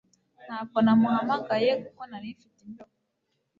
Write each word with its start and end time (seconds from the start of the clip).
Ntabwo 0.45 0.77
namuhamagaye 0.85 1.69
kuko 1.83 2.01
nari 2.09 2.27
mfite 2.35 2.59
imbeho 2.67 2.93